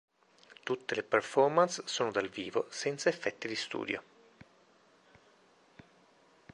Tutte 0.63 0.95
le 0.95 1.03
performance 1.03 1.83
sono 1.85 2.09
dal 2.09 2.27
vivo 2.27 2.65
senza 2.71 3.07
effetti 3.07 3.47
di 3.47 3.55
studio. 3.55 4.03